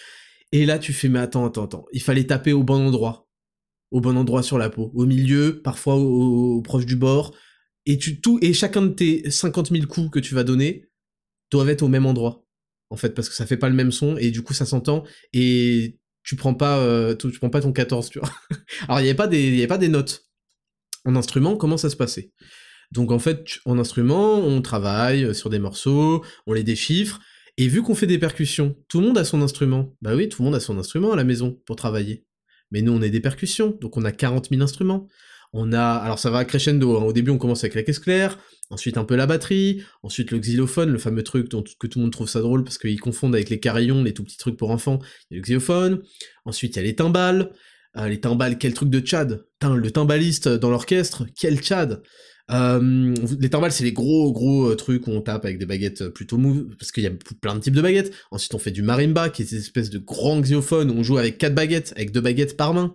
[0.53, 1.87] Et là, tu fais, mais attends, attends, attends.
[1.93, 3.27] Il fallait taper au bon endroit.
[3.91, 4.93] Au bon endroit sur la peau.
[4.95, 7.35] Au milieu, parfois au, proche du bord.
[7.87, 10.88] Et tu, tout, et chacun de tes 50 000 coups que tu vas donner
[11.51, 12.45] doivent être au même endroit.
[12.90, 15.05] En fait, parce que ça fait pas le même son, et du coup, ça s'entend,
[15.33, 18.31] et tu prends pas, euh, tu, prends pas ton 14, tu vois.
[18.88, 20.27] Alors, il y avait pas des, y avait pas des notes.
[21.05, 22.33] En instrument, comment ça se passait?
[22.92, 27.18] Donc, en fait, en instrument, on travaille sur des morceaux, on les déchiffre,
[27.57, 29.95] et vu qu'on fait des percussions, tout le monde a son instrument.
[30.01, 32.25] Bah oui, tout le monde a son instrument à la maison pour travailler.
[32.71, 35.09] Mais nous, on est des percussions, donc on a 40 000 instruments.
[35.53, 36.97] On a, alors ça va crescendo.
[36.97, 37.05] Hein.
[37.05, 38.38] Au début, on commence avec la caisse claire,
[38.71, 42.05] ensuite un peu la batterie, ensuite le xylophone, le fameux truc dont que tout le
[42.05, 44.71] monde trouve ça drôle parce qu'ils confondent avec les carillons, les tout petits trucs pour
[44.71, 44.99] enfants.
[45.31, 46.03] Il y a le xylophone.
[46.45, 47.51] Ensuite, il y a les timbales.
[47.99, 49.45] Euh, les timbales, quel truc de Tchad?
[49.62, 52.03] le timbaliste dans l'orchestre, quel Tchad?
[52.51, 56.09] Euh, les timbales, c'est les gros gros euh, trucs où on tape avec des baguettes
[56.09, 58.12] plutôt mou, parce qu'il y a plein de types de baguettes.
[58.31, 61.37] Ensuite, on fait du marimba, qui est cette espèce de grand xylophone on joue avec
[61.37, 62.95] quatre baguettes, avec deux baguettes par main.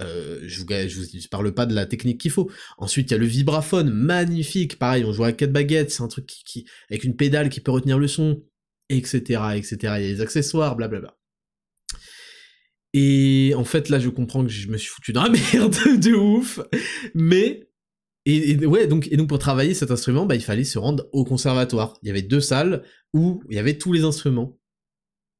[0.00, 2.50] Euh, je, vous, vous parle pas de la technique qu'il faut.
[2.78, 4.78] Ensuite, il y a le vibraphone, magnifique.
[4.78, 6.30] Pareil, on joue avec quatre baguettes, c'est un truc
[6.90, 8.42] avec une pédale qui peut retenir le son,
[8.88, 9.18] etc.,
[9.54, 9.76] etc.
[9.80, 11.16] Il y a les accessoires, blablabla.
[12.92, 16.14] Et en fait, là, je comprends que je me suis foutu dans la merde de
[16.14, 16.60] ouf.
[17.14, 17.68] Mais
[18.26, 21.24] et, ouais, donc, et donc pour travailler cet instrument, bah, il fallait se rendre au
[21.24, 21.98] conservatoire.
[22.02, 24.58] Il y avait deux salles où il y avait tous les instruments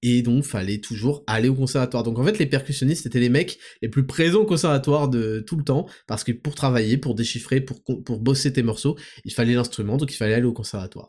[0.06, 2.02] et donc fallait toujours aller au conservatoire.
[2.02, 5.56] Donc en fait les percussionnistes étaient les mecs les plus présents au conservatoire de tout
[5.56, 9.54] le temps, parce que pour travailler, pour déchiffrer, pour, pour bosser tes morceaux, il fallait
[9.54, 11.08] l'instrument, donc il fallait aller au conservatoire.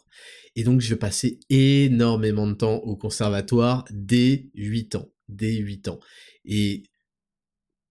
[0.56, 6.00] Et donc je passais énormément de temps au conservatoire dès 8 ans, dès 8 ans.
[6.46, 6.84] Et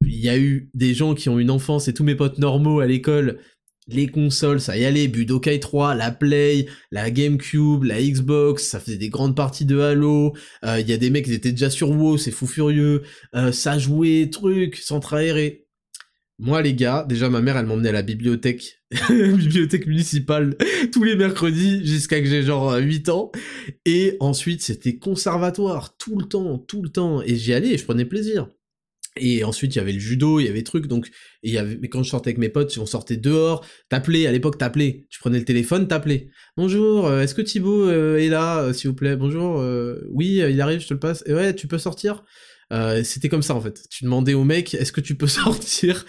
[0.00, 2.80] il y a eu des gens qui ont une enfance et tous mes potes normaux
[2.80, 3.40] à l'école
[3.86, 8.96] les consoles, ça y allait, Budokai 3, la Play, la GameCube, la Xbox, ça faisait
[8.96, 11.90] des grandes parties de Halo, euh, il y a des mecs qui étaient déjà sur
[11.90, 13.02] WoW, c'est fou furieux,
[13.34, 15.66] euh, ça jouait, truc, centre aéré.
[16.40, 20.56] Moi les gars, déjà ma mère elle m'emmenait à la bibliothèque, bibliothèque municipale,
[20.92, 23.30] tous les mercredis jusqu'à que j'ai genre 8 ans,
[23.84, 27.84] et ensuite c'était conservatoire, tout le temps, tout le temps, et j'y allais et je
[27.84, 28.48] prenais plaisir.
[29.16, 31.08] Et ensuite, il y avait le judo, il y avait trucs, donc,
[31.44, 34.58] y avait, mais quand je sortais avec mes potes, on sortait dehors, t'appelais, à l'époque
[34.58, 36.30] t'appelais, tu prenais le téléphone, t'appelais.
[36.56, 39.14] Bonjour, euh, est-ce que Thibaut euh, est là, euh, s'il vous plaît?
[39.14, 39.62] Bonjour,
[40.10, 41.22] oui, il arrive, je te le passe.
[41.26, 42.24] Et ouais, tu peux sortir
[43.04, 43.86] C'était comme ça, en fait.
[43.88, 46.04] Tu demandais au mec, est-ce que tu peux sortir?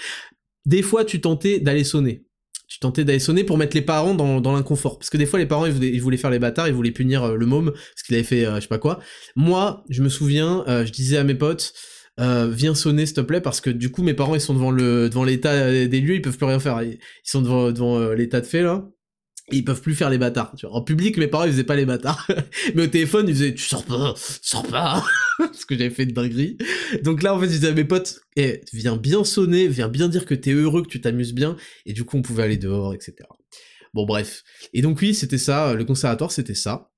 [0.66, 2.26] Des fois, tu tentais d'aller sonner.
[2.68, 4.98] Tu tentais d'aller sonner pour mettre les parents dans, dans l'inconfort.
[4.98, 6.90] Parce que des fois, les parents, ils voulaient, ils voulaient faire les bâtards, ils voulaient
[6.90, 9.00] punir le môme, parce qu'il avait fait, je sais pas quoi.
[9.36, 11.76] Moi, je me souviens, je disais à mes potes,
[12.20, 14.72] euh, viens sonner s'il te plaît parce que du coup mes parents ils sont devant
[14.72, 16.82] le devant l'état des lieux ils peuvent plus rien faire.
[16.82, 18.88] Ils, sont devant devant euh, l'état de fait là.
[19.52, 20.76] Ils peuvent plus faire les bâtards tu vois.
[20.76, 22.28] en public mes parents ils faisaient pas les bâtards.
[22.76, 25.04] Mais au téléphone ils faisaient tu sors pas tu sors pas.
[25.38, 26.58] Parce que j'avais fait de dinguerie.
[27.04, 30.08] Donc là en fait ils disaient à mes potes eh, viens bien sonner viens bien
[30.08, 32.94] dire que t'es heureux que tu t'amuses bien et du coup on pouvait aller dehors
[32.94, 33.16] etc
[33.94, 34.44] bon bref.
[34.74, 36.92] Et donc oui c'était ça le conservatoire c'était ça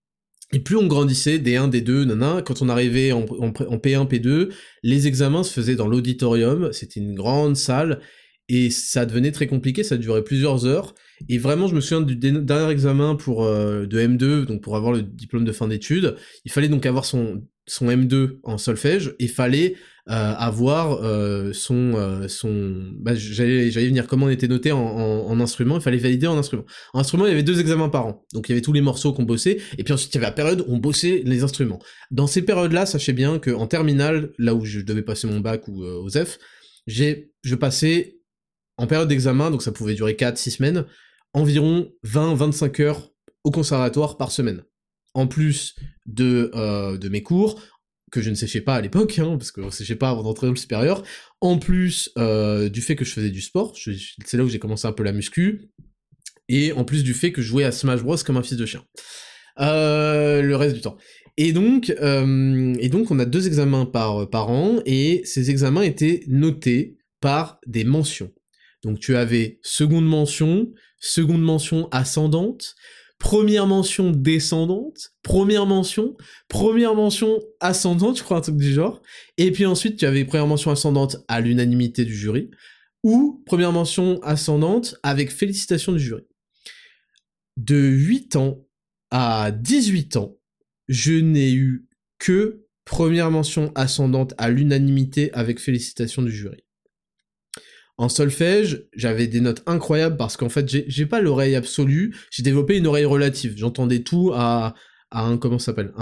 [0.53, 4.49] et plus on grandissait, D1, D2, nana, quand on arrivait en, P1, P2,
[4.83, 7.99] les examens se faisaient dans l'auditorium, c'était une grande salle,
[8.49, 10.95] et ça devenait très compliqué, ça durait plusieurs heures,
[11.27, 14.93] et vraiment je me souviens du dernier examen pour euh, de M2, donc pour avoir
[14.93, 19.27] le diplôme de fin d'études, il fallait donc avoir son, son M2 en solfège, et
[19.27, 19.75] fallait
[20.09, 24.79] euh, avoir euh, son euh, son bah, j'allais j'allais venir comment on était noté en,
[24.79, 26.63] en, instrument il fallait valider en instrument.
[26.93, 28.25] En instrument il y avait deux examens par an.
[28.33, 30.27] Donc il y avait tous les morceaux qu'on bossait et puis ensuite il y avait
[30.27, 31.79] la période où on bossait les instruments.
[32.09, 35.41] Dans ces périodes là sachez bien que en terminale là où je devais passer mon
[35.41, 36.37] bac ou aux F
[36.85, 38.21] j'ai je passais
[38.77, 40.85] en période d'examen donc ça pouvait durer 4 6 semaines
[41.33, 43.09] environ 20 25 heures
[43.43, 44.63] au conservatoire par semaine
[45.17, 45.73] en plus
[46.05, 47.59] de, euh, de mes cours,
[48.11, 50.45] que je ne séchais pas à l'époque, hein, parce que je séchait pas avant d'entrer
[50.45, 51.03] dans le supérieur,
[51.41, 54.87] en plus euh, du fait que je faisais du sport, c'est là où j'ai commencé
[54.87, 55.71] un peu la muscu,
[56.49, 58.65] et en plus du fait que je jouais à Smash Bros comme un fils de
[58.67, 58.85] chien.
[59.59, 60.97] Euh, le reste du temps.
[61.35, 67.83] Et donc, on a deux examens par an, et ces examens étaient notés par des
[67.83, 68.31] mentions.
[68.83, 72.75] Donc tu avais seconde mention, seconde mention ascendante,
[73.19, 76.15] première mention descendante, première mention,
[76.47, 79.01] première mention ascendante, je crois un truc du genre,
[79.37, 82.49] et puis ensuite tu avais première mention ascendante à l'unanimité du jury,
[83.03, 86.23] ou première mention ascendante avec félicitations du jury.
[87.57, 88.67] De 8 ans
[89.09, 90.37] à 18 ans,
[90.87, 91.87] je n'ai eu
[92.19, 96.66] que première mention ascendante à l'unanimité avec félicitations du jury.
[97.97, 102.77] En solfège, j'avais des notes incroyables parce qu'en fait, j'ai pas l'oreille absolue, j'ai développé
[102.77, 103.55] une oreille relative.
[103.57, 104.75] J'entendais tout à,
[105.41, 105.93] comment s'appelle,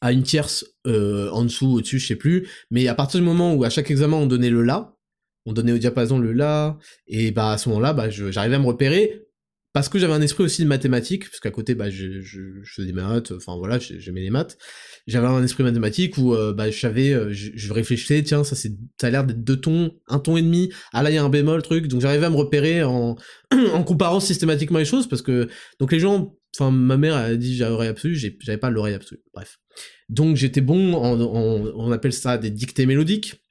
[0.00, 2.48] à une tierce euh, en dessous, au-dessus, je sais plus.
[2.70, 4.96] Mais à partir du moment où à chaque examen on donnait le la,
[5.44, 8.66] on donnait au diapason le la, et bah à ce moment-là, bah j'arrivais à me
[8.66, 9.26] repérer
[9.72, 12.72] parce que j'avais un esprit aussi de mathématiques, parce qu'à côté, bah, je, je, je,
[12.74, 14.58] faisais des maths, enfin voilà, j'aimais les maths.
[15.06, 18.72] J'avais un esprit mathématique où euh, bah, je savais, euh, je, réfléchissais, tiens, ça c'est,
[19.00, 20.70] ça a l'air d'être deux tons, un ton et demi.
[20.92, 21.88] Ah là, il y a un bémol, truc.
[21.88, 23.16] Donc j'arrivais à me repérer en,
[23.72, 25.48] en comparant systématiquement les choses, parce que
[25.80, 29.22] donc les gens, enfin ma mère a dit j'ai l'oreille absolue, j'avais pas l'oreille absolue.
[29.32, 29.58] Bref.
[30.10, 33.42] Donc j'étais bon, en, on appelle ça des dictées mélodiques.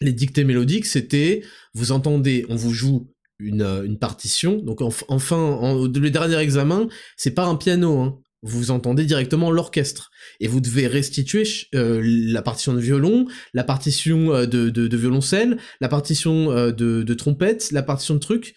[0.00, 1.42] les dictées mélodiques, c'était,
[1.74, 7.34] vous entendez, on vous joue une, une partition, donc enfin, en, le dernier examen, c'est
[7.34, 11.44] pas un piano, hein, vous entendez directement l'orchestre et vous devez restituer
[11.74, 17.72] euh, la partition de violon, la partition euh, de, violoncelle, la partition euh, de, trompette,
[17.72, 18.54] la partition de truc,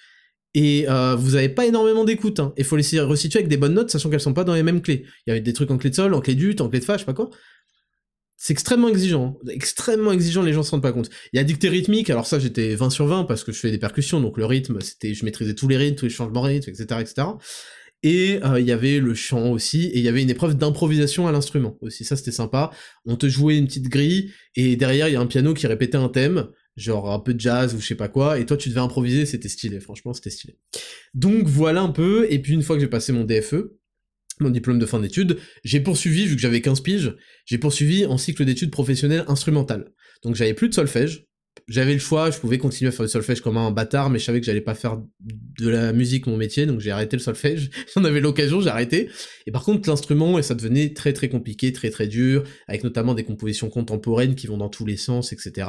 [0.56, 0.88] et
[1.18, 2.39] vous avez pas énormément d'écoute.
[2.39, 2.54] Hein.
[2.58, 4.82] Il faut les restituer avec des bonnes notes, sachant qu'elles sont pas dans les mêmes
[4.82, 5.06] clés.
[5.26, 6.86] Il y avait des trucs en clé de sol, en clé d'ut, en clé de
[6.86, 7.30] fa, je sais pas quoi.
[8.41, 11.10] C'est extrêmement exigeant, extrêmement exigeant, les gens se rendent pas compte.
[11.34, 13.69] Il y a dictée rythmique, alors ça j'étais 20 sur 20 parce que je fais
[13.69, 16.47] des percussions, donc le rythme, c'était, je maîtrisais tous les rythmes, tous les changements de
[16.47, 17.28] rythme, etc., etc.
[18.02, 21.28] Et euh, il y avait le chant aussi, et il y avait une épreuve d'improvisation
[21.28, 22.71] à l'instrument aussi, ça c'était sympa.
[23.06, 25.97] On te jouait une petite grille, et derrière il y a un piano qui répétait
[25.97, 26.47] un thème,
[26.78, 29.25] genre un peu de jazz ou je sais pas quoi, et toi tu devais improviser,
[29.25, 30.56] c'était stylé, franchement c'était stylé.
[31.13, 33.79] Donc voilà un peu, et puis une fois que j'ai passé mon DFE,
[34.39, 38.17] mon diplôme de fin d'études, j'ai poursuivi, vu que j'avais 15 piges, j'ai poursuivi en
[38.17, 39.91] cycle d'études professionnelles instrumentales.
[40.23, 41.29] Donc j'avais plus de solfège,
[41.67, 44.26] j'avais le choix, je pouvais continuer à faire du solfège comme un bâtard, mais je
[44.26, 47.69] savais que j'allais pas faire de la musique mon métier, donc j'ai arrêté le solfège.
[47.95, 49.10] J'en avais l'occasion, j'ai arrêté.
[49.48, 53.13] Et par contre, l'instrument, et ça devenait très très compliqué, très très dur, avec notamment
[53.13, 55.67] des compositions contemporaines qui vont dans tous les sens, etc.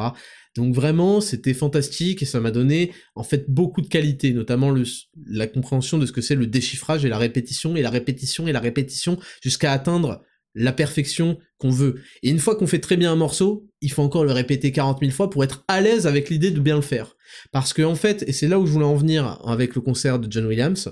[0.56, 4.84] Donc vraiment, c'était fantastique et ça m'a donné en fait beaucoup de qualité, notamment le,
[5.26, 8.52] la compréhension de ce que c'est le déchiffrage et la répétition, et la répétition et
[8.52, 10.22] la répétition, jusqu'à atteindre
[10.54, 12.00] la perfection qu'on veut.
[12.22, 15.00] Et une fois qu'on fait très bien un morceau, il faut encore le répéter 40
[15.00, 17.16] 000 fois pour être à l'aise avec l'idée de bien le faire.
[17.52, 20.18] Parce que en fait, et c'est là où je voulais en venir avec le concert
[20.18, 20.90] de John Williams,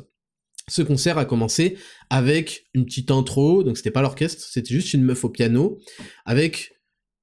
[0.69, 1.79] ce concert a commencé
[2.11, 5.79] avec une petite intro, donc c'était pas l'orchestre, c'était juste une meuf au piano,
[6.27, 6.75] avec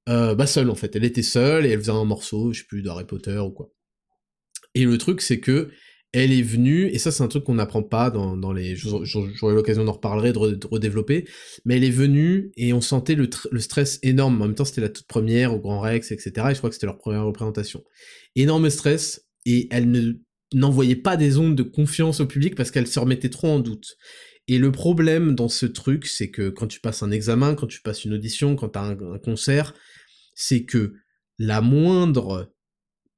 [0.10, 2.66] euh, bah seule en fait, elle était seule et elle faisait un morceau, je sais
[2.68, 3.72] plus, d'Harry Potter ou quoi.
[4.74, 5.70] Et le truc c'est que
[6.16, 8.76] elle est venue, et ça c'est un truc qu'on n'apprend pas dans, dans les...
[8.78, 11.28] J'aurai l'occasion d'en reparler, de, redévelopper,
[11.66, 14.42] mais elle est venue et on sentait le, le stress énorme.
[14.42, 16.32] En même temps c'était la toute première au Grand Rex, etc.
[16.50, 17.84] Et je crois que c'était leur première représentation.
[18.36, 20.14] Énorme stress, et elle ne
[20.54, 23.98] n'envoyait pas des ondes de confiance au public parce qu'elle se remettait trop en doute.
[24.48, 27.82] Et le problème dans ce truc, c'est que quand tu passes un examen, quand tu
[27.82, 29.74] passes une audition, quand tu as un concert,
[30.34, 30.94] c'est que
[31.38, 32.54] la moindre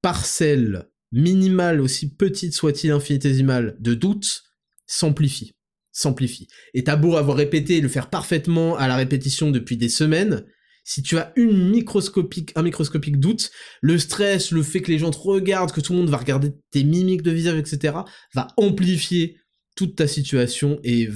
[0.01, 4.43] parcelle minimale, aussi petite soit-il infinitésimale, de doute,
[4.85, 5.55] s'amplifie.
[5.91, 6.47] S'amplifie.
[6.73, 10.45] Et t'as beau avoir répété et le faire parfaitement à la répétition depuis des semaines,
[10.83, 15.11] si tu as une microscopique, un microscopique doute, le stress, le fait que les gens
[15.11, 17.97] te regardent, que tout le monde va regarder tes mimiques de visage, etc.,
[18.33, 19.37] va amplifier
[19.77, 21.07] toute ta situation et,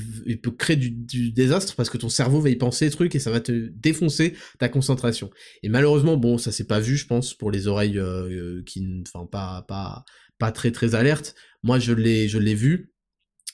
[0.41, 3.32] peut créer du, désastre parce que ton cerveau va y penser des trucs et ça
[3.32, 5.32] va te défoncer ta concentration.
[5.63, 9.04] Et malheureusement, bon, ça s'est pas vu, je pense, pour les oreilles euh, euh, qui,
[9.08, 10.06] enfin, pas, pas,
[10.38, 11.34] pas très très alertes.
[11.63, 12.93] Moi, je l'ai, je l'ai vu.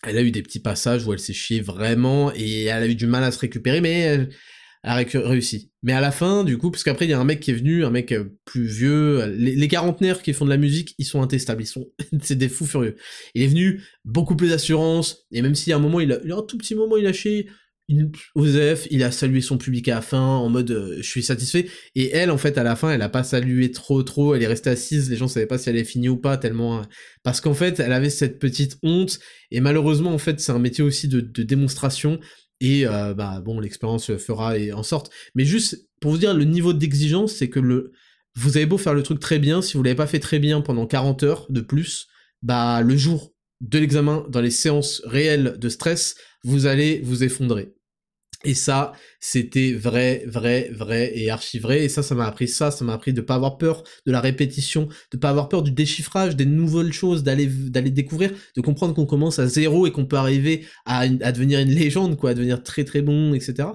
[0.04, 2.96] Elle a eu des petits passages où elle s'est chiée vraiment et elle a eu
[2.96, 4.28] du mal à se récupérer, mais
[4.88, 5.71] a réussi.
[5.84, 7.56] Mais à la fin, du coup, parce qu'après, il y a un mec qui est
[7.56, 11.06] venu, un mec euh, plus vieux, les, les, quarantenaires qui font de la musique, ils
[11.06, 11.88] sont intestables, ils sont,
[12.21, 12.95] c'est des fous furieux.
[13.36, 16.32] Il est venu, beaucoup plus d'assurance, et même si à un moment, il a, il
[16.32, 17.47] a un tout petit moment, il a chié,
[17.89, 21.23] il, Osef, il a salué son public à la fin, en mode, euh, je suis
[21.23, 24.43] satisfait, et elle, en fait, à la fin, elle a pas salué trop, trop, elle
[24.43, 26.84] est restée assise, les gens savaient pas si elle allait finir ou pas, tellement, euh,
[27.23, 29.19] parce qu'en fait, elle avait cette petite honte,
[29.52, 32.19] et malheureusement, en fait, c'est un métier aussi de démonstration,
[32.60, 35.12] et euh, bah bon, l'expérience fera et en sorte.
[35.36, 37.91] Mais juste pour vous dire le niveau d'exigence, c'est que le
[38.36, 40.62] vous avez beau faire le truc très bien, si vous l'avez pas fait très bien
[40.62, 42.08] pendant 40 heures de plus,
[42.43, 47.74] bah le jour de l'examen, dans les séances réelles de stress, vous allez vous effondrer.
[48.43, 51.86] Et ça, c'était vrai, vrai, vrai et archi vrai.
[51.86, 54.21] Et ça, ça m'a appris ça, ça m'a appris de pas avoir peur de la
[54.21, 58.93] répétition, de pas avoir peur du déchiffrage, des nouvelles choses, d'aller, d'aller découvrir, de comprendre
[58.93, 62.34] qu'on commence à zéro et qu'on peut arriver à, à, devenir une légende, quoi, à
[62.36, 63.69] devenir très très bon, etc.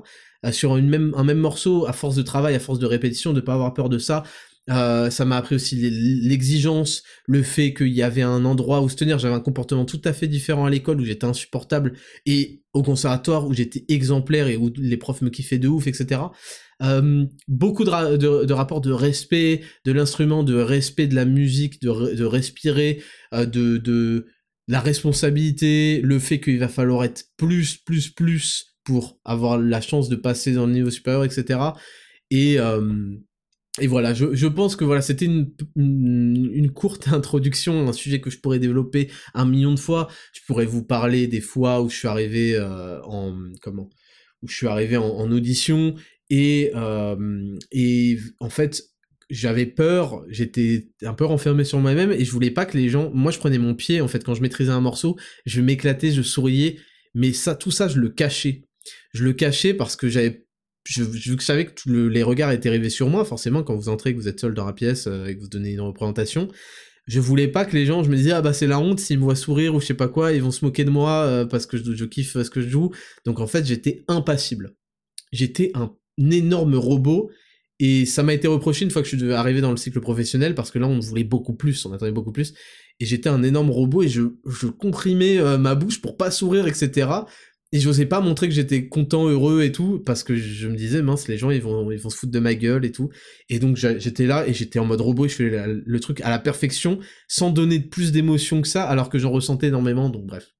[0.44, 3.32] Euh, sur une même, un même morceau, à force de travail, à force de répétition,
[3.32, 4.22] de pas avoir peur de ça,
[4.70, 8.96] euh, ça m'a appris aussi l'exigence, le fait qu'il y avait un endroit où se
[8.96, 9.18] tenir.
[9.18, 11.94] J'avais un comportement tout à fait différent à l'école où j'étais insupportable
[12.26, 16.22] et au conservatoire où j'étais exemplaire et où les profs me kiffaient de ouf, etc.
[16.82, 23.02] Euh, beaucoup de, rapports de respect de l'instrument, de respect de la musique, de, respirer,
[23.34, 24.26] euh, de,
[24.68, 30.08] la responsabilité, le fait qu'il va falloir être plus, plus, plus pour avoir la chance
[30.08, 31.60] de passer dans le niveau supérieur, etc.
[32.30, 32.58] Et,
[33.80, 38.28] et voilà, je, je, pense que voilà, c'était une, une, courte introduction, un sujet que
[38.28, 40.08] je pourrais développer un million de fois.
[40.34, 43.88] Je pourrais vous parler des fois où je suis arrivé euh, en comment,
[44.42, 45.94] où je suis arrivé en, audition.
[46.28, 48.82] Et euh, et en fait
[49.30, 53.10] j'avais peur, j'étais un peu renfermé sur moi-même et je voulais pas que les gens,
[53.14, 56.20] moi je prenais mon pied en fait quand je maîtrisais un morceau, je m'éclatais, je
[56.20, 56.76] souriais,
[57.14, 58.64] mais ça, tout ça je le cachais,
[59.14, 60.44] je le cachais parce que j'avais
[60.84, 64.12] je, je, savais que le, les regards étaient rivés sur moi, forcément, quand vous entrez,
[64.12, 66.48] que vous êtes seul dans la pièce euh, et que vous donnez une représentation.
[67.06, 69.18] Je voulais pas que les gens, je me disais, ah bah c'est la honte, s'ils
[69.18, 71.44] me voient sourire ou je sais pas quoi, ils vont se moquer de moi euh,
[71.44, 72.90] parce que je, kiffe ce que je joue.
[73.26, 74.74] Donc en fait, j'étais impassible.
[75.32, 75.96] J'étais un
[76.30, 77.30] énorme robot
[77.80, 80.54] et ça m'a été reproché une fois que je suis arrivé dans le cycle professionnel,
[80.54, 82.54] parce que là, on voulait beaucoup plus, on attendait beaucoup plus.
[83.00, 86.68] Et j'étais un énorme robot et je, je comprimais euh, ma bouche pour pas sourire,
[86.68, 87.08] etc.
[87.72, 91.00] Et j'osais pas montrer que j'étais content, heureux et tout, parce que je me disais,
[91.02, 93.08] mince, les gens, ils vont, ils vont se foutre de ma gueule et tout.
[93.48, 96.30] Et donc, j'étais là et j'étais en mode robot et je faisais le truc à
[96.30, 100.52] la perfection, sans donner plus d'émotion que ça, alors que j'en ressentais énormément, donc bref.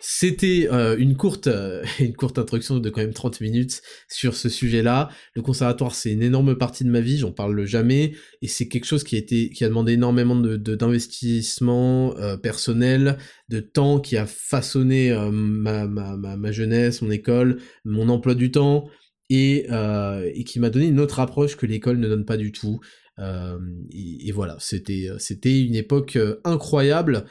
[0.00, 4.48] C'était euh, une courte euh, une courte introduction de quand même 30 minutes sur ce
[4.48, 5.08] sujet-là.
[5.34, 8.84] Le conservatoire, c'est une énorme partie de ma vie, j'en parle jamais, et c'est quelque
[8.84, 16.52] chose qui a demandé énormément de d'investissement euh, personnel, de temps, qui a façonné ma,
[16.52, 18.88] jeunesse, mon école, mon emploi du temps,
[19.30, 19.66] et,
[20.46, 22.80] qui m'a donné une autre approche que l'école ne donne pas du tout.
[23.18, 27.24] Et, voilà, c'était une époque incroyable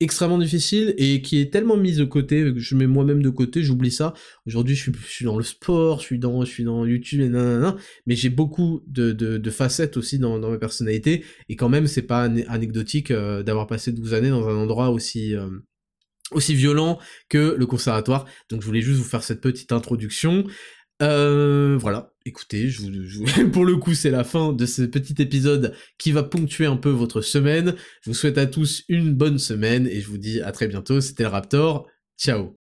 [0.00, 3.90] extrêmement difficile et qui est tellement mise de côté, je mets moi-même de côté, j'oublie
[3.90, 4.14] ça.
[4.46, 8.82] Aujourd'hui, je suis, dans le sport, je suis dans, YouTube et nanana, mais j'ai beaucoup
[8.86, 13.92] de, facettes aussi dans, ma personnalité et quand même, c'est pas anecdotique euh, d'avoir passé
[13.92, 15.50] 12 années dans un endroit aussi, euh,
[16.32, 18.26] aussi violent que le conservatoire.
[18.48, 20.44] Donc, je voulais juste vous faire cette petite introduction.
[21.02, 22.70] Euh, voilà, écoutez,
[23.52, 26.90] pour le coup, c'est la fin de ce petit épisode qui va ponctuer un peu
[26.90, 27.74] votre semaine.
[28.02, 31.00] Je vous souhaite à tous une bonne semaine et je vous dis à très bientôt.
[31.00, 31.86] C'était le Raptor.
[32.18, 32.56] Ciao